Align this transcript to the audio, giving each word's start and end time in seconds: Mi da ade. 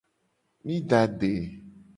Mi 0.65 0.77
da 0.89 1.03
ade. 1.05 1.31